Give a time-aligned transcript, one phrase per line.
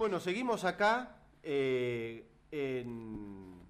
[0.00, 3.60] Bueno, seguimos acá eh, en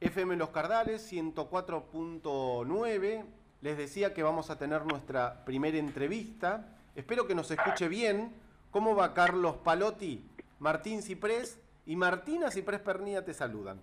[0.00, 3.24] FM Los Cardales 104.9.
[3.62, 6.76] Les decía que vamos a tener nuestra primera entrevista.
[6.94, 8.32] Espero que nos escuche bien.
[8.70, 10.24] ¿Cómo va Carlos Palotti?
[10.60, 13.82] Martín Ciprés y Martina Ciprés Pernía te saludan.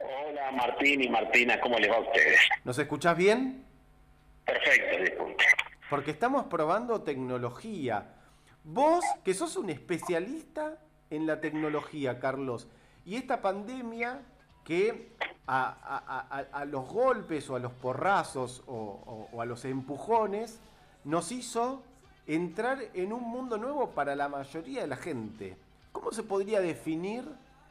[0.00, 2.40] Hola Martín y Martina, ¿cómo les va a ustedes?
[2.64, 3.64] ¿Nos escuchás bien?
[4.44, 5.44] Perfecto, disculpe.
[5.88, 8.16] Porque estamos probando tecnología.
[8.64, 10.78] Vos, que sos un especialista
[11.10, 12.68] en la tecnología, Carlos,
[13.04, 14.20] y esta pandemia
[14.64, 15.12] que
[15.46, 20.60] a, los golpes o a los porrazos o, a los empujones
[21.04, 21.82] nos hizo
[22.26, 25.56] entrar en un mundo nuevo para la mayoría de la gente.
[25.92, 27.24] ¿Cómo se podría definir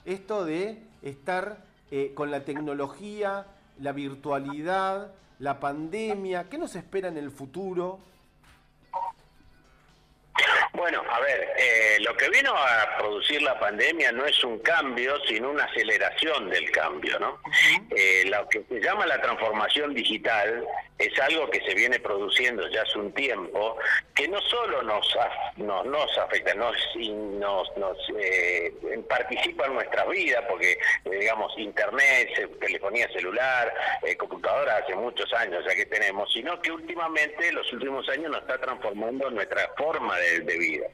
[0.06, 3.46] esto de estar eh, con la tecnología,
[3.78, 6.50] la virtualidad, la pandemia?
[6.50, 8.00] ¿Qué nos espera en el futuro?
[10.78, 15.20] Bueno, a ver, eh, lo que vino a producir la pandemia no es un cambio,
[15.26, 17.42] sino una aceleración del cambio, ¿no?
[17.90, 20.64] Eh, lo que se llama la transformación digital
[20.98, 23.78] es algo que se viene produciendo ya hace un tiempo,
[24.16, 25.08] que no solo nos,
[25.58, 28.74] nos, nos afecta, nos, nos, nos eh,
[29.08, 33.74] participa en nuestra vida, porque digamos internet, telefonía celular,
[34.18, 38.58] computadora hace muchos años ya que tenemos, sino que últimamente, los últimos años, nos está
[38.60, 40.88] transformando nuestra forma de, vida.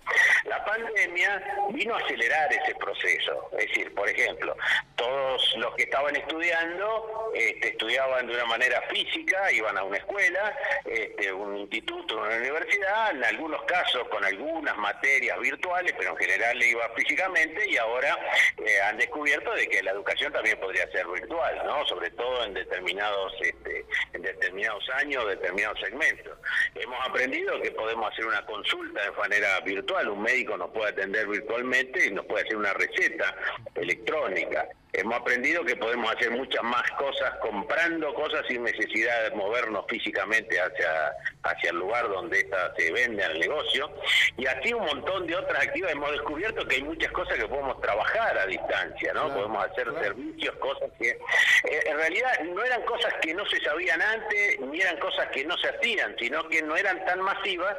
[0.46, 3.50] La pandemia vino a acelerar ese proceso.
[3.54, 4.56] Es decir, por ejemplo,
[4.96, 11.32] todos los que estaban estudiando este, estudiaban de una manera física, iban a escuela, este,
[11.32, 16.70] un instituto, una universidad, en algunos casos con algunas materias virtuales, pero en general le
[16.70, 18.18] iba físicamente y ahora
[18.58, 21.86] eh, han descubierto de que la educación también podría ser virtual, ¿no?
[21.86, 26.38] Sobre todo en determinados este, en determinados años, determinados segmentos.
[26.76, 31.28] Hemos aprendido que podemos hacer una consulta de manera virtual, un médico nos puede atender
[31.28, 33.36] virtualmente y nos puede hacer una receta
[33.76, 34.68] electrónica.
[34.94, 40.62] Hemos aprendido que podemos hacer muchas más cosas comprando cosas sin necesidad de movernos físicamente
[40.62, 41.12] hacia,
[41.42, 43.92] hacia el lugar donde esta se vende al negocio.
[44.38, 45.96] Y así un montón de otras actividades.
[45.96, 49.34] Hemos descubierto que hay muchas cosas que podemos trabajar a distancia, ¿no?
[49.34, 54.00] podemos hacer servicios, cosas que eh, en realidad no eran cosas que no se sabían
[54.00, 57.76] antes, ni eran cosas que no se hacían, sino que no eran tan masivas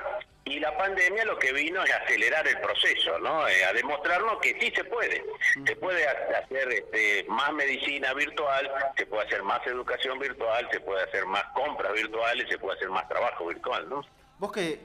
[0.47, 3.49] y la pandemia lo que vino es acelerar el proceso, ¿no?
[3.49, 5.25] Eh, a demostrarnos que sí se puede.
[5.67, 11.03] Se puede hacer este, más medicina virtual, se puede hacer más educación virtual, se puede
[11.05, 14.03] hacer más compras virtuales, se puede hacer más trabajo virtual, ¿no?
[14.39, 14.81] Vos que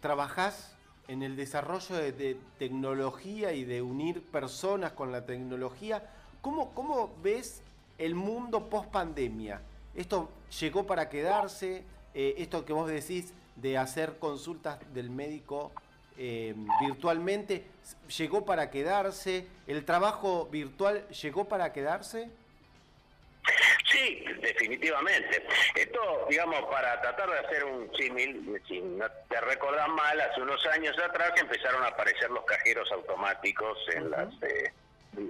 [0.00, 0.76] trabajás
[1.08, 6.08] en el desarrollo de, tecnología y de unir personas con la tecnología,
[6.42, 7.62] ¿cómo, cómo ves
[7.98, 9.62] el mundo post pandemia?
[9.96, 10.30] ¿Esto
[10.60, 11.82] llegó para quedarse?
[12.14, 15.72] Eh, esto que vos decís de hacer consultas del médico
[16.18, 17.64] eh, virtualmente,
[18.18, 19.46] ¿llegó para quedarse?
[19.66, 22.28] ¿El trabajo virtual llegó para quedarse?
[23.90, 25.46] Sí, definitivamente.
[25.74, 30.64] Esto, digamos, para tratar de hacer un símil, si no te recordás mal, hace unos
[30.66, 34.28] años atrás empezaron a aparecer los cajeros automáticos en las...
[34.42, 34.72] Eh,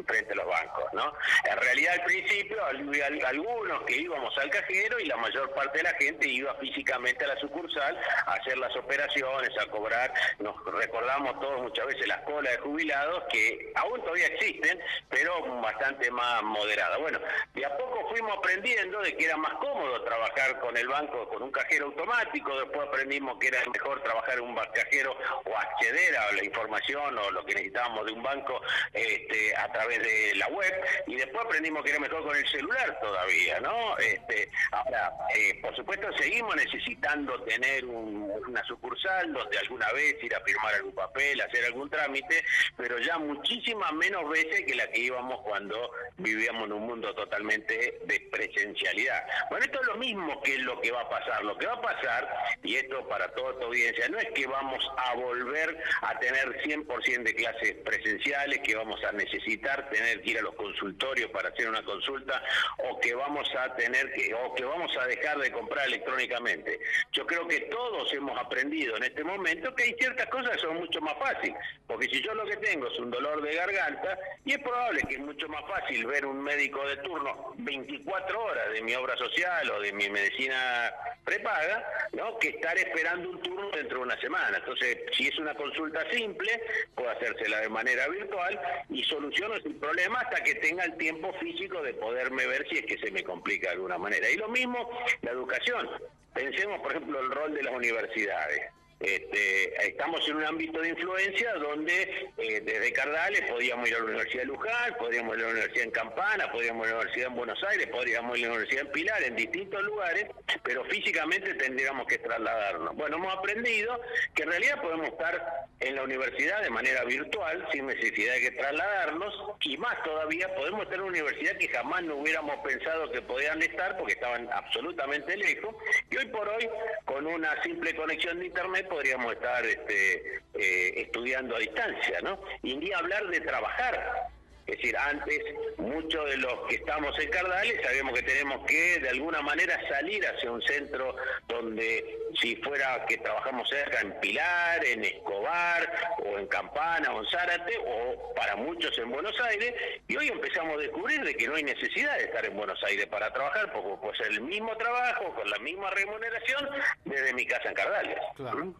[0.07, 1.13] frente a los bancos, ¿no?
[1.45, 5.95] En realidad al principio algunos que íbamos al cajero y la mayor parte de la
[5.95, 10.13] gente iba físicamente a la sucursal a hacer las operaciones, a cobrar.
[10.39, 16.11] Nos recordamos todos muchas veces las colas de jubilados que aún todavía existen, pero bastante
[16.11, 16.99] más moderadas.
[16.99, 17.21] Bueno,
[17.55, 21.43] de a poco fuimos aprendiendo de que era más cómodo trabajar con el banco, con
[21.43, 26.33] un cajero automático, después aprendimos que era mejor trabajar en un cajero o acceder a
[26.33, 28.61] la información o lo que necesitábamos de un banco
[28.93, 30.72] este, a través de la web
[31.06, 33.97] y después aprendimos que era mejor con el celular todavía, ¿no?
[33.98, 40.41] Este, ahora, eh, por supuesto, seguimos necesitando tener una sucursal donde alguna vez ir a
[40.41, 42.44] firmar algún papel, hacer algún trámite,
[42.76, 47.98] pero ya muchísimas menos veces que la que íbamos cuando vivíamos en un mundo totalmente
[48.04, 49.25] de presencialidad.
[49.50, 51.44] Bueno, esto es lo mismo que lo que va a pasar.
[51.44, 52.28] Lo que va a pasar,
[52.62, 57.23] y esto para toda tu audiencia, no es que vamos a volver a tener 100%
[57.23, 61.69] de clases presenciales, que vamos a necesitar tener que ir a los consultorios para hacer
[61.69, 62.43] una consulta
[62.91, 66.81] o que vamos a tener que o que vamos a dejar de comprar electrónicamente.
[67.12, 70.77] Yo creo que todos hemos aprendido en este momento que hay ciertas cosas que son
[70.77, 74.53] mucho más fáciles, porque si yo lo que tengo es un dolor de garganta y
[74.53, 78.83] es probable que es mucho más fácil ver un médico de turno 24 horas de
[78.83, 80.93] mi obra social o de mi medicina
[81.25, 82.39] prepaga, ¿no?
[82.39, 84.59] que estar esperando un turno dentro de una semana.
[84.59, 86.61] Entonces, si es una consulta simple,
[86.95, 91.32] puedo hacérsela de manera virtual y solucionar es el problema hasta que tenga el tiempo
[91.35, 94.31] físico de poderme ver si es que se me complica de alguna manera.
[94.31, 94.91] Y lo mismo
[95.23, 95.88] la educación.
[96.35, 98.73] Pensemos, por ejemplo, el rol de las universidades.
[99.00, 104.05] Este, estamos en un ámbito de influencia donde eh, desde Cardales podíamos ir a la
[104.05, 107.29] Universidad de Luján, podríamos ir a la Universidad en Campana, podríamos ir a la Universidad
[107.29, 110.26] en Buenos Aires, podríamos ir a la Universidad en Pilar, en distintos lugares,
[110.62, 112.94] pero físicamente tendríamos que trasladarnos.
[112.94, 113.99] Bueno, hemos aprendido
[114.35, 118.50] que en realidad podemos estar en la universidad de manera virtual, sin necesidad de que
[118.50, 123.23] trasladarnos, y más todavía podemos estar en una universidad que jamás no hubiéramos pensado que
[123.23, 125.75] podían estar porque estaban absolutamente lejos,
[126.11, 126.69] y hoy por hoy,
[127.06, 132.38] con una simple conexión de Internet, podríamos estar este, eh, estudiando a distancia, ¿no?
[132.62, 134.31] Y ni hablar de trabajar
[134.70, 135.42] es decir, antes
[135.81, 140.25] muchos de los que estamos en Cardales sabemos que tenemos que de alguna manera salir
[140.27, 141.17] hacia un centro
[141.49, 147.31] donde si fuera que trabajamos cerca en Pilar, en Escobar o en Campana o en
[147.31, 149.75] Zárate o para muchos en Buenos Aires
[150.09, 153.06] y hoy empezamos a descubrir de que no hay necesidad de estar en Buenos Aires
[153.06, 156.69] para trabajar porque puede ser el mismo trabajo con la misma remuneración
[157.05, 158.19] desde mi casa en Cardales.
[158.37, 158.75] Claro.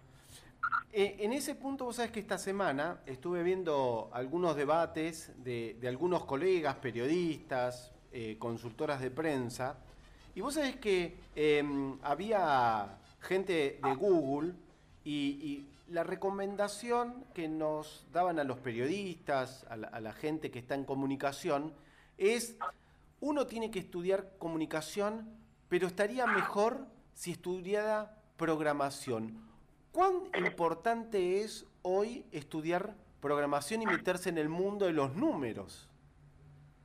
[0.93, 6.25] Eh, en ese punto, vos sabés que esta semana estuve viendo algunos debates de, algunos
[6.25, 9.77] colegas, periodistas, eh, consultoras de prensa,
[10.35, 14.55] y vos sabés que em, había gente de Google
[15.05, 20.85] y, la recomendación que nos daban a los periodistas, a la gente que está en
[20.85, 21.73] comunicación,
[22.17, 22.55] es,
[23.21, 25.29] uno tiene que estudiar comunicación,
[25.69, 29.50] pero estaría mejor si estudiara programación
[29.93, 35.90] ¿Cuán importante es hoy estudiar programación y meterse en el mundo de los números?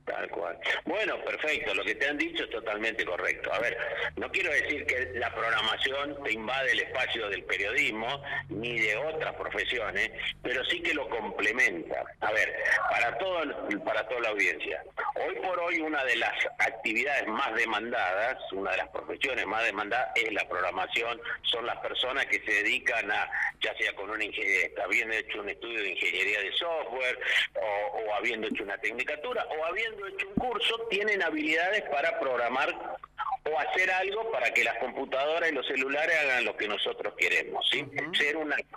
[0.06, 0.56] Tal cual.
[0.84, 1.74] Bueno, perfecto.
[1.74, 3.52] Lo que te han dicho es totalmente correcto.
[3.52, 3.76] A ver,
[4.14, 9.34] no quiero decir que la programación te invade el espacio del periodismo ni de otras
[9.34, 10.12] profesiones,
[10.42, 12.04] pero sí que lo complementa.
[12.20, 12.54] A ver,
[12.88, 14.80] para todo, para toda la audiencia.
[15.16, 20.12] Hoy por hoy una de las actividades más demandadas, una de las profesiones más demandadas
[20.14, 21.20] es la programación.
[21.42, 23.28] Son las personas que se dedican a,
[23.60, 27.18] ya sea con una ingeniería, habiendo hecho un estudio de ingeniería de software
[27.54, 32.98] o, o habiendo hecho una tecnicatura o habiendo hecho un curso tienen habilidades para programar
[33.44, 37.68] o hacer algo para que las computadoras y los celulares hagan lo que nosotros queremos,
[37.70, 37.84] ¿sí?
[38.18, 38.76] Ser un actor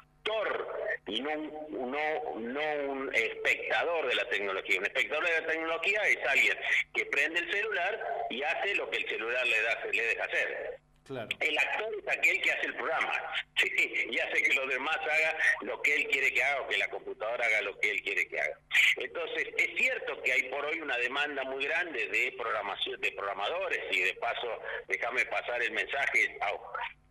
[1.08, 1.32] y no,
[1.70, 4.80] no, no un espectador de la tecnología.
[4.80, 6.58] Un espectador de la tecnología es alguien
[6.94, 10.80] que prende el celular y hace lo que el celular le, da, le deja hacer.
[11.10, 13.34] El actor es aquel que hace el programa
[14.10, 16.88] y hace que los demás hagan lo que él quiere que haga o que la
[16.90, 18.60] computadora haga lo que él quiere que haga.
[18.98, 23.80] Entonces, es cierto que hay por hoy una demanda muy grande de programación, de programadores
[23.92, 26.38] y de paso, déjame pasar el mensaje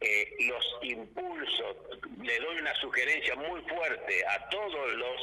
[0.01, 1.77] eh, los impulsos,
[2.23, 5.21] le doy una sugerencia muy fuerte a todos los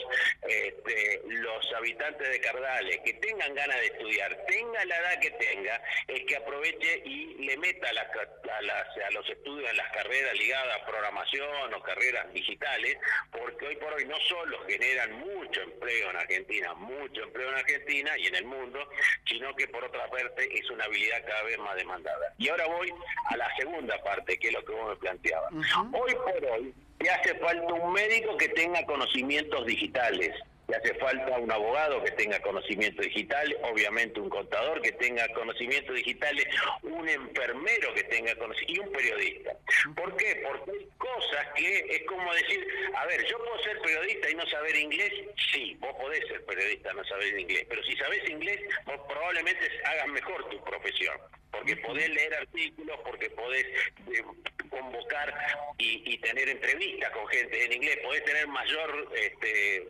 [0.48, 5.82] este, los habitantes de Cardales que tengan ganas de estudiar, tenga la edad que tenga,
[6.08, 10.86] es que aproveche y le meta a, a, los estudios en las carreras ligadas a
[10.86, 12.98] programación o carreras digitales,
[13.32, 15.14] porque hoy por hoy no solo generan
[15.56, 18.80] mucho empleo en Argentina, mucho empleo en Argentina y en el mundo,
[19.26, 22.34] sino que por otra parte es una habilidad cada vez más demandada.
[22.38, 22.92] Y ahora voy
[23.30, 25.52] a la segunda parte, que es lo que vos me planteabas.
[25.94, 30.34] Hoy por hoy, te hace falta un médico que tenga conocimientos digitales
[30.68, 35.94] le hace falta un abogado que tenga conocimiento digital, obviamente un contador que tenga conocimiento
[35.94, 36.36] digital,
[36.84, 39.52] un enfermero que tenga conocimiento y un periodista.
[39.96, 40.44] ¿Por qué?
[40.48, 44.46] Porque hay cosas que es como decir, a ver, yo puedo ser periodista y no
[44.48, 45.14] saber inglés,
[45.52, 49.70] sí, vos podés ser periodista y no saber inglés, pero si sabés inglés, vos probablemente
[49.84, 51.16] hagas mejor tu profesión
[51.56, 54.24] porque podés leer artículos, porque podés eh,
[54.70, 55.34] convocar
[55.78, 59.88] y, tener entrevistas con gente en inglés, podés tener mayor este,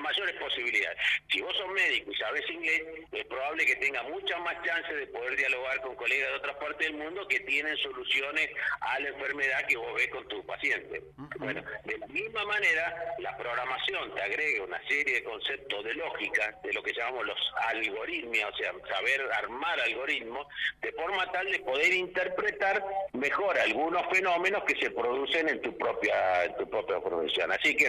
[0.00, 0.98] mayores posibilidades.
[1.30, 5.06] Si vos sos médico y sabes inglés, es probable que tenga muchas más chances de
[5.08, 9.66] poder dialogar con colegas de otras partes del mundo que tienen soluciones a la enfermedad
[9.66, 11.02] que vos ves con tu paciente.
[11.38, 16.56] Bueno, de la misma manera, la programación te agrega una serie de conceptos de lógica,
[16.62, 20.46] de lo que llamamos los algoritmos, o sea, saber armar algoritmos,
[20.80, 26.54] de forma tal de poder interpretar mejor algunos fenómenos que se producen en tu propia,
[26.58, 27.52] tu propia profesión.
[27.52, 27.86] Así que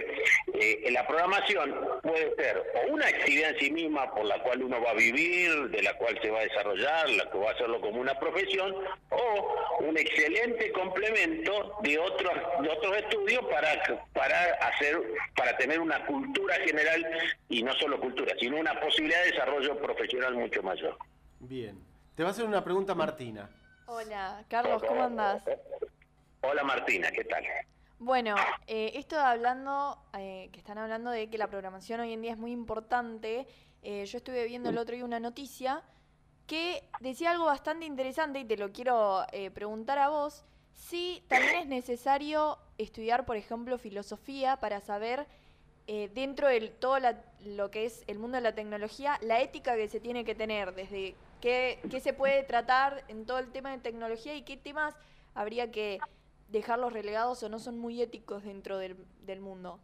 [0.54, 4.80] eh, la programación puede ser o una actividad en sí misma por la cual uno
[4.80, 7.80] va a vivir, de la cual se va a desarrollar, la que va a hacerlo
[7.80, 8.74] como una profesión,
[9.10, 13.68] o un excelente complemento de otros, de otros estudios para,
[14.12, 15.00] para hacer,
[15.36, 17.06] para tener una cultura general,
[17.48, 20.96] y no solo cultura, sino una posibilidad de desarrollo profesional mucho mayor.
[21.40, 21.78] Bien.
[22.16, 23.48] Te va a hacer una pregunta Martina.
[23.86, 25.44] Hola, Carlos, ¿cómo andás?
[26.40, 27.44] Hola Martina, ¿qué tal?
[27.98, 28.34] Bueno,
[28.66, 32.38] eh, esto hablando, eh, que están hablando de que la programación hoy en día es
[32.38, 33.46] muy importante,
[33.82, 35.82] eh, yo estuve viendo el otro día una noticia
[36.48, 40.44] que decía algo bastante interesante y te lo quiero eh, preguntar a vos,
[40.76, 45.26] Sí, también es necesario estudiar, por ejemplo, filosofía para saber
[45.86, 46.98] eh, dentro de todo
[47.44, 50.74] lo que es el mundo de la tecnología, la ética que se tiene que tener,
[50.74, 54.94] desde qué, qué se puede tratar en todo el tema de tecnología y qué temas
[55.34, 55.98] habría que
[56.48, 59.80] dejarlos relegados o no son muy éticos dentro del, del mundo.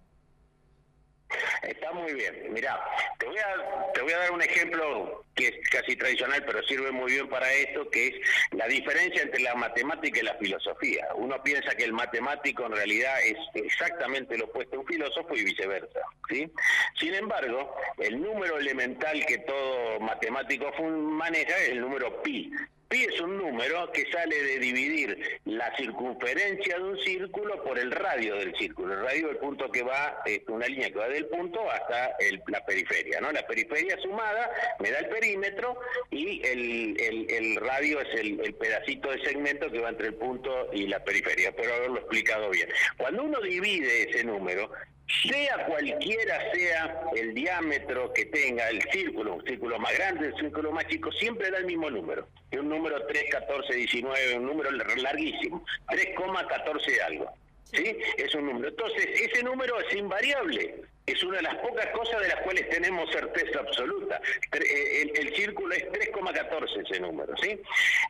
[1.62, 2.52] Está muy bien.
[2.52, 2.80] Mira,
[3.18, 6.90] te voy a te voy a dar un ejemplo que es casi tradicional, pero sirve
[6.90, 8.14] muy bien para esto, que es
[8.52, 11.08] la diferencia entre la matemática y la filosofía.
[11.14, 15.44] Uno piensa que el matemático en realidad es exactamente lo opuesto a un filósofo y
[15.44, 16.50] viceversa, ¿sí?
[16.98, 22.52] Sin embargo, el número elemental que todo matemático maneja es el número pi,
[22.92, 27.90] Pi es un número que sale de dividir la circunferencia de un círculo por el
[27.90, 28.92] radio del círculo.
[28.92, 32.14] El radio es el punto que va, es una línea que va del punto hasta
[32.49, 33.18] la periferia.
[33.22, 33.32] ¿no?
[33.32, 35.80] La periferia sumada me da el perímetro
[36.11, 40.87] y el, radio es el, el, pedacito de segmento que va entre el punto y
[40.87, 41.49] la periferia.
[41.49, 42.68] Espero haberlo explicado bien.
[42.99, 44.70] Cuando uno divide ese número,
[45.06, 50.73] sea cualquiera sea el diámetro que tenga el círculo, un círculo más grande, un círculo
[50.73, 52.28] más chico, siempre da el mismo número.
[52.50, 57.30] Es un número 3, 14, 19, un número larguísimo, 3,14 algo.
[57.64, 57.97] ¿Sí?
[58.18, 58.68] Es un número.
[58.68, 60.82] Entonces, ese número es invariable.
[61.06, 64.21] Es una de las pocas cosas de las cuales tenemos certeza absoluta.
[64.52, 67.61] Eh, el, el círculo es 3,14 ese número, ¿sí?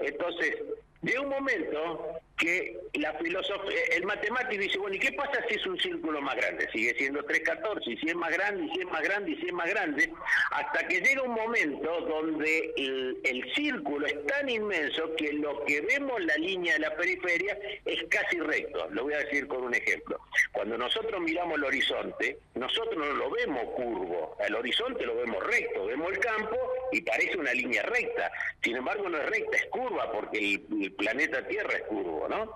[0.00, 0.56] Entonces,
[1.02, 5.66] de un momento que la filosofía, el matemático dice, bueno, ¿y qué pasa si es
[5.66, 6.68] un círculo más grande?
[6.72, 9.46] Sigue siendo 314, y si es más grande, y si es más grande, y si
[9.46, 10.12] es más grande,
[10.50, 15.80] hasta que llega un momento donde el, el círculo es tan inmenso que lo que
[15.82, 18.88] vemos la línea de la periferia es casi recto.
[18.90, 20.20] Lo voy a decir con un ejemplo.
[20.52, 25.86] Cuando nosotros miramos el horizonte, nosotros no lo vemos curvo, el horizonte lo vemos recto,
[25.86, 26.56] vemos el campo
[26.92, 28.30] y parece una línea recta.
[28.62, 32.54] Sin embargo, no es recta, es curva, porque el planeta Tierra es curvo, ¿no?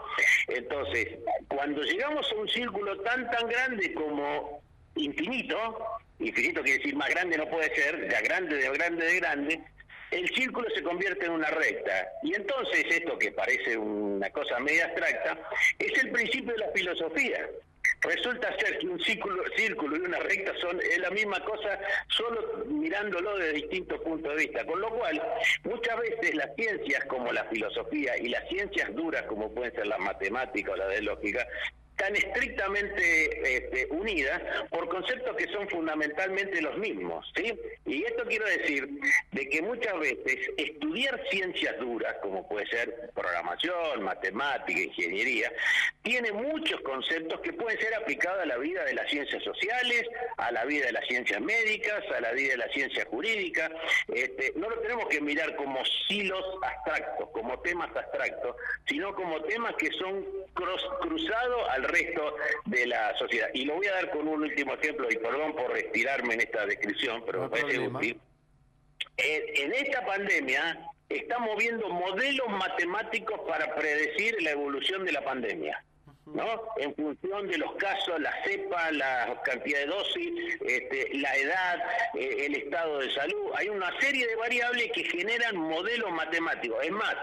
[0.49, 1.19] Entonces,
[1.49, 4.63] cuando llegamos a un círculo tan, tan grande como
[4.97, 5.79] infinito,
[6.19, 9.61] infinito quiere decir más grande no puede ser, ya grande, de grande, de grande,
[10.11, 12.09] el círculo se convierte en una recta.
[12.23, 15.39] Y entonces esto que parece una cosa media abstracta,
[15.79, 17.49] es el principio de la filosofía.
[18.03, 23.37] Resulta ser que un círculo, círculo y una recta son la misma cosa, solo mirándolo
[23.37, 24.65] desde distintos puntos de vista.
[24.65, 25.23] Con lo cual,
[25.65, 29.99] muchas veces las ciencias como la filosofía y las ciencias duras como pueden ser la
[29.99, 31.47] matemática o la de lógica,
[31.97, 37.59] tan estrictamente este, unidas por conceptos que son fundamentalmente los mismos, ¿sí?
[37.87, 38.89] Y esto quiero decir
[39.33, 45.51] de que muchas veces estudiar ciencias duras, como puede ser programación, matemática, ingeniería,
[46.03, 50.53] tiene muchos conceptos que pueden ser aplicados a la vida de las ciencias sociales, a
[50.53, 53.71] la vida de las ciencias médicas, a la vida de la ciencia jurídica.
[54.15, 59.75] Este, no lo tenemos que mirar como silos abstractos, como temas abstractos, sino como temas
[59.77, 60.25] que son
[61.01, 63.49] cruzados al resto de la sociedad.
[63.55, 66.67] Y lo voy a dar con un último ejemplo, y perdón por retirarme en esta
[66.67, 68.21] descripción, pero me parece útil.
[69.19, 75.83] En, esta pandemia estamos viendo modelos matemáticos para predecir la evolución de la pandemia.
[76.27, 76.61] ¿no?
[76.79, 80.33] En función de los casos, la cepa, la cantidad de dosis,
[80.67, 81.79] este, la edad,
[82.15, 83.53] eh, el estado de salud.
[83.55, 86.85] Hay una serie de variables que generan modelos matemáticos.
[86.85, 87.15] Es más,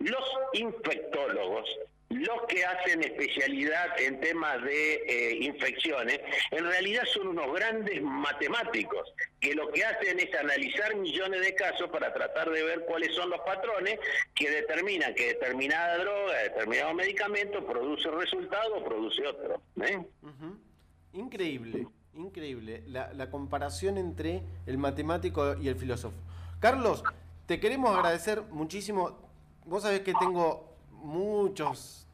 [0.00, 1.78] los infectólogos
[2.10, 9.12] los que hacen especialidad en temas de eh, infecciones, en realidad son unos grandes matemáticos,
[9.40, 13.28] que lo que hacen es analizar millones de casos para tratar de ver cuáles son
[13.28, 13.98] los patrones
[14.34, 19.60] que determinan que determinada droga, determinado medicamento produce un resultado o produce otro.
[19.82, 19.98] ¿eh?
[21.12, 26.16] Increíble, increíble la, la comparación entre el matemático y el filósofo.
[26.58, 27.04] Carlos,
[27.46, 29.18] te queremos agradecer muchísimo.
[29.66, 32.06] Vos sabés que tengo muchos,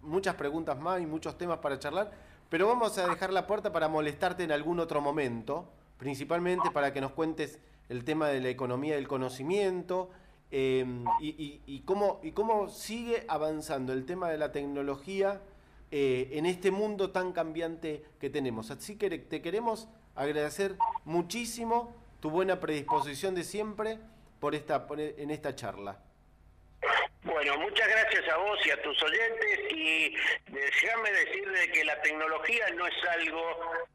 [0.00, 2.12] muchas preguntas más y muchos temas para charlar,
[2.48, 7.00] pero vamos a dejar la puerta para molestarte en algún otro momento, principalmente para que
[7.00, 7.58] nos cuentes
[7.88, 10.10] el tema de la economía del conocimiento
[10.50, 15.40] em, y, cómo, y cómo sigue avanzando el tema de la tecnología
[15.90, 18.70] eh, en este mundo tan cambiante que tenemos.
[18.70, 23.98] Así que te queremos agradecer muchísimo tu buena predisposición de siempre
[24.40, 26.02] por esta, en esta charla.
[27.44, 30.14] Bueno, muchas gracias a vos y a tus oyentes y
[30.46, 33.42] déjame decirle que la tecnología no es algo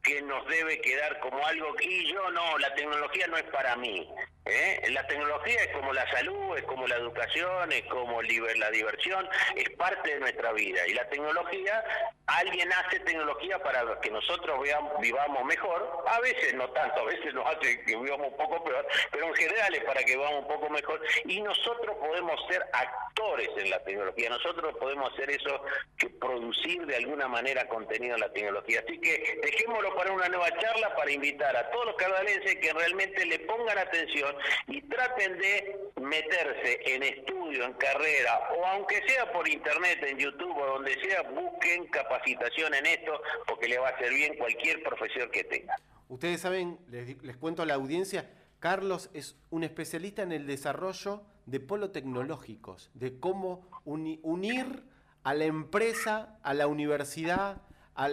[0.02, 4.06] que nos debe quedar como algo y yo no, la tecnología no es para mí.
[4.48, 4.82] ¿Eh?
[4.90, 9.70] La tecnología es como la salud, es como la educación, es como la diversión, es
[9.70, 10.86] parte de nuestra vida.
[10.86, 11.84] Y la tecnología,
[12.26, 17.32] alguien hace tecnología para que nosotros veamos, vivamos mejor, a veces no tanto, a veces
[17.34, 20.48] nos hace que vivamos un poco peor, pero en general es para que vivamos un
[20.48, 21.00] poco mejor.
[21.24, 25.62] Y nosotros podemos ser actores en la tecnología, nosotros podemos hacer eso,
[25.96, 28.82] que producir de alguna manera contenido en la tecnología.
[28.86, 33.24] Así que dejémoslo para una nueva charla, para invitar a todos los cardalenses que realmente
[33.26, 39.48] le pongan atención y traten de meterse en estudio, en carrera, o aunque sea por
[39.48, 44.10] internet, en YouTube o donde sea, busquen capacitación en esto, porque le va a hacer
[44.12, 45.76] bien cualquier profesión que tenga.
[46.08, 48.30] Ustedes saben, les, cuento a la audiencia,
[48.60, 54.84] Carlos es un especialista en el desarrollo de polo tecnológicos, de cómo unir
[55.22, 57.62] a la empresa, a la universidad,
[57.94, 58.08] a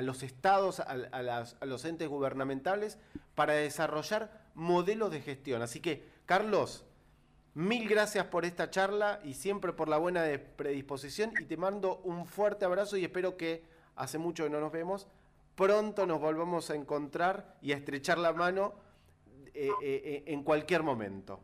[0.00, 2.98] los estados, a los entes gubernamentales,
[3.34, 5.62] para desarrollar modelos de gestión.
[5.62, 6.84] Así que, Carlos,
[7.54, 10.24] mil gracias por esta charla y siempre por la buena
[10.56, 13.62] predisposición y te mando un fuerte abrazo y espero que
[13.96, 15.06] hace mucho que no nos vemos,
[15.54, 18.74] pronto nos volvamos a encontrar y a estrechar la mano
[19.54, 21.40] eh, eh, eh, en cualquier momento.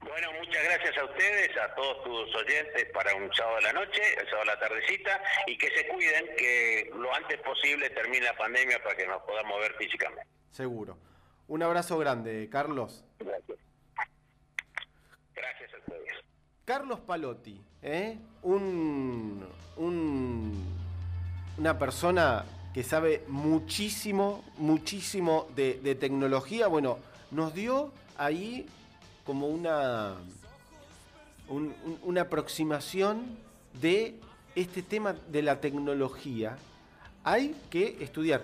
[0.00, 4.02] Bueno, muchas gracias a ustedes, a todos tus oyentes para un sábado de la noche,
[4.20, 8.36] el sábado de la tardecita, y que se cuiden, que lo antes posible termine la
[8.36, 10.26] pandemia para que nos podamos ver físicamente.
[10.50, 10.98] Seguro.
[11.48, 13.04] Un abrazo grande, Carlos.
[13.18, 13.58] Gracias.
[15.34, 16.12] Gracias a ustedes.
[16.64, 18.18] Carlos Palotti, ¿eh?
[18.42, 19.44] un,
[21.58, 26.66] una persona que sabe muchísimo, muchísimo de, tecnología.
[26.66, 26.98] Bueno,
[27.30, 28.66] nos dio ahí
[29.24, 30.14] como una,
[32.02, 33.38] una aproximación
[33.80, 34.18] de
[34.54, 36.56] este tema de la tecnología.
[37.22, 38.42] Hay que estudiar.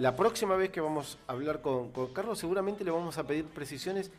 [0.00, 4.10] La próxima vez que vamos a hablar con, Carlos seguramente le vamos a pedir precisiones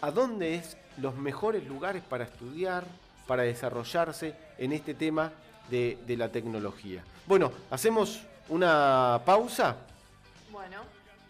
[0.00, 2.84] a dónde es los mejores lugares para estudiar,
[3.26, 5.30] para desarrollarse en este tema
[5.68, 7.04] de, de la tecnología.
[7.26, 9.76] Bueno, hacemos una pausa.
[10.50, 10.99] Bueno.